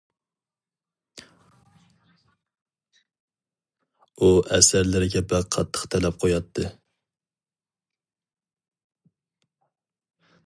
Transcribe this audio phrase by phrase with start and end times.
[4.19, 6.67] ئۇ ئەسەرلىرىگە بەك قاتتىق تەلەپ قوياتتى.